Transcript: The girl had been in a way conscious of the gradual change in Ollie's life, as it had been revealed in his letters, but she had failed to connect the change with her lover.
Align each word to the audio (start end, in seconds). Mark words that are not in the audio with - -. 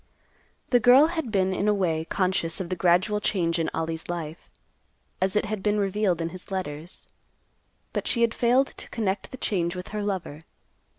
The 0.71 0.79
girl 0.79 1.05
had 1.09 1.31
been 1.31 1.53
in 1.53 1.67
a 1.67 1.75
way 1.75 2.05
conscious 2.05 2.59
of 2.59 2.69
the 2.69 2.75
gradual 2.75 3.19
change 3.19 3.59
in 3.59 3.69
Ollie's 3.71 4.07
life, 4.09 4.49
as 5.21 5.35
it 5.35 5.45
had 5.45 5.61
been 5.61 5.77
revealed 5.77 6.21
in 6.21 6.29
his 6.29 6.49
letters, 6.49 7.07
but 7.93 8.07
she 8.07 8.21
had 8.21 8.33
failed 8.33 8.65
to 8.65 8.89
connect 8.89 9.29
the 9.29 9.37
change 9.37 9.75
with 9.75 9.89
her 9.89 10.01
lover. 10.01 10.41